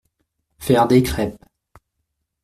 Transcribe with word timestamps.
Faire 0.57 0.87
des 0.87 1.03
crêpes. 1.03 1.37